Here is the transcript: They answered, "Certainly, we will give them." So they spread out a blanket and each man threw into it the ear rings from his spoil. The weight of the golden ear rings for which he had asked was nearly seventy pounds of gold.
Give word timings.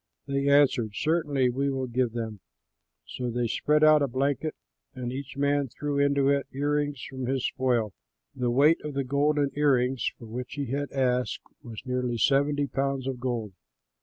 They 0.25 0.49
answered, 0.49 0.93
"Certainly, 0.95 1.51
we 1.51 1.69
will 1.69 1.85
give 1.85 2.13
them." 2.13 2.39
So 3.05 3.29
they 3.29 3.45
spread 3.45 3.83
out 3.83 4.01
a 4.01 4.07
blanket 4.07 4.55
and 4.95 5.11
each 5.13 5.37
man 5.37 5.67
threw 5.67 5.99
into 5.99 6.27
it 6.29 6.47
the 6.49 6.57
ear 6.57 6.71
rings 6.77 6.99
from 7.07 7.27
his 7.27 7.45
spoil. 7.45 7.93
The 8.35 8.49
weight 8.49 8.81
of 8.83 8.95
the 8.95 9.03
golden 9.03 9.51
ear 9.55 9.75
rings 9.75 10.11
for 10.17 10.25
which 10.25 10.53
he 10.55 10.71
had 10.71 10.91
asked 10.91 11.43
was 11.61 11.85
nearly 11.85 12.17
seventy 12.17 12.65
pounds 12.65 13.05
of 13.05 13.19
gold. 13.19 13.53